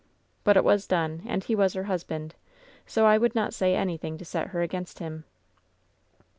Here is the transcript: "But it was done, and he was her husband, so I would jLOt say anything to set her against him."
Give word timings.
"But 0.43 0.57
it 0.57 0.63
was 0.63 0.87
done, 0.87 1.21
and 1.27 1.43
he 1.43 1.53
was 1.53 1.73
her 1.75 1.83
husband, 1.83 2.33
so 2.87 3.05
I 3.05 3.19
would 3.19 3.33
jLOt 3.35 3.53
say 3.53 3.75
anything 3.75 4.17
to 4.17 4.25
set 4.25 4.47
her 4.47 4.63
against 4.63 4.97
him." 4.97 5.25